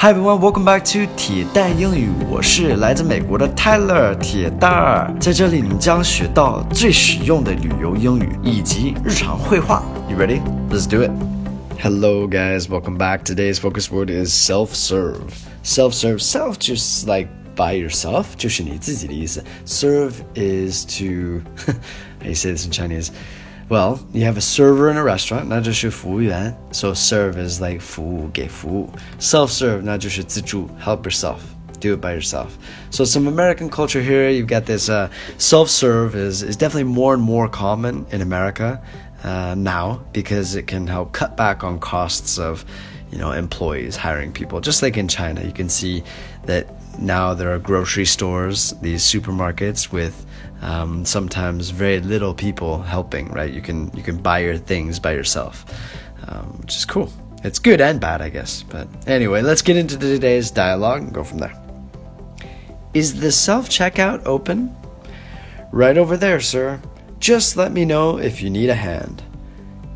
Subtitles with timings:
[0.00, 2.08] Hi everyone, welcome back to 铁蛋英语。
[2.30, 9.82] 我是来自美国的 Tyler 铁蛋儿，在这里你将学到最实用的旅游英语以及日常会话。
[10.08, 10.40] You ready?
[10.70, 11.10] Let's do it.
[11.80, 13.24] Hello guys, welcome back.
[13.24, 15.32] Today's focus word is self-serve.
[15.64, 19.42] Self-serve, self just like by yourself 就是你自己的意思。
[19.66, 21.42] Serve is to,
[22.22, 23.08] how you say this in Chinese?
[23.69, 26.55] Well, you have a server in a restaurant, 那就是服务员.
[26.71, 28.89] So serve is like 服务给服务.
[29.19, 31.37] Self-serve 那就是自助 help yourself.
[31.79, 32.47] Do it by yourself.
[32.91, 37.21] So some American culture here, you've got this uh, self-serve is, is definitely more and
[37.21, 38.79] more common in America
[39.24, 42.64] uh, now because it can help cut back on costs of
[43.10, 44.60] you know employees hiring people.
[44.60, 46.02] Just like in china you can see
[46.44, 46.68] that
[47.00, 50.26] now there are grocery stores these supermarkets with
[50.62, 53.52] um, sometimes very little people helping right?
[53.52, 55.64] You can you can buy your things by yourself
[56.26, 57.10] um, which is cool.
[57.44, 58.62] It's good and bad i guess.
[58.62, 61.54] But anyway let's get into today's dialogue and go from there.
[62.94, 64.74] Is the self-checkout open?
[65.72, 66.80] Right over there sir
[67.19, 69.23] just let me know if you need a hand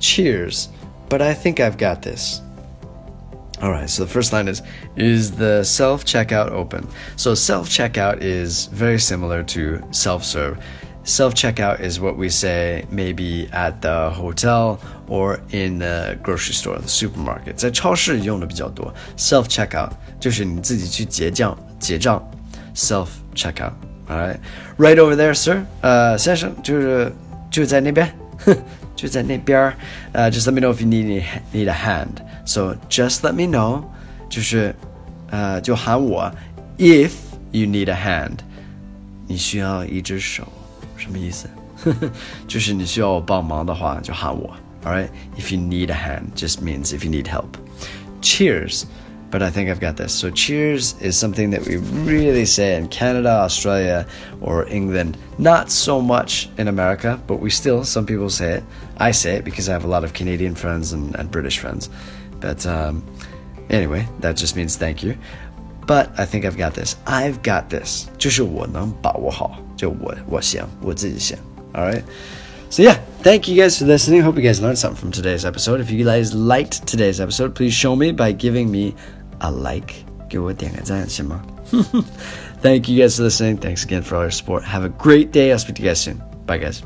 [0.00, 0.68] cheers
[1.08, 2.40] but i think i've got this
[3.62, 4.60] all right, so the first line is
[4.96, 6.88] Is the self checkout open?
[7.14, 10.58] So, self checkout is very similar to self serve.
[11.04, 16.78] Self checkout is what we say maybe at the hotel or in the grocery store,
[16.78, 17.56] the supermarket.
[17.56, 18.92] 在超市用的比较多。
[19.16, 22.20] Self checkout 就是你自己去结账结账。
[22.74, 23.85] Self checkout.
[24.08, 24.38] All right,
[24.78, 25.64] right over there, sir.
[25.80, 27.12] 呃，先生，就是
[27.50, 28.12] 就在那边。
[28.94, 29.74] 就在那边儿，
[30.12, 32.22] 呃、uh,，just let me know if you need need a hand.
[32.44, 33.82] So just let me know，
[34.28, 34.74] 就是
[35.30, 36.30] 呃，就喊我，
[36.78, 37.10] if
[37.50, 38.38] you need a hand，
[39.26, 40.46] 你需要一只手，
[40.96, 41.48] 什么意思？
[42.46, 44.54] 就是你需要我帮忙的话，就喊我。
[44.84, 47.56] Alright, if you need a hand, just means if you need help.
[48.20, 48.84] Cheers
[49.30, 50.12] but I think I've got this.
[50.12, 54.06] So, cheers is something that we really say in Canada, Australia,
[54.40, 55.16] or England.
[55.38, 58.64] Not so much in America, but we still, some people say it.
[58.98, 61.88] I say it because I have a lot of Canadian friends and, and British friends.
[62.40, 63.02] But um,
[63.70, 65.16] anyway, that just means thank you.
[65.86, 66.96] But I think I've got this.
[67.06, 68.08] I've got this.
[68.18, 71.36] 就是我能把握好，就我我行，我自己行。
[71.72, 72.04] All right.
[72.68, 74.22] So yeah, thank you guys for listening.
[74.22, 75.80] Hope you guys learned something from today's episode.
[75.80, 78.94] If you guys liked today's episode, please show me by giving me
[79.41, 80.03] a like.
[82.61, 83.57] Thank you guys for listening.
[83.57, 84.63] Thanks again for all your support.
[84.63, 85.51] Have a great day.
[85.51, 86.21] I'll speak to you guys soon.
[86.45, 86.83] Bye, guys.